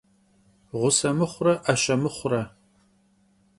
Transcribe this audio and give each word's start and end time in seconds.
Ğuse 0.79 1.09
mıxhure 1.17 1.53
'eşe 1.65 1.95
mıxhure. 2.01 2.41